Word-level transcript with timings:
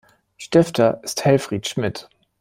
Stifter 0.39 0.99
ist 1.03 1.25
Helfried 1.25 1.67
Schmidt. 1.67 2.09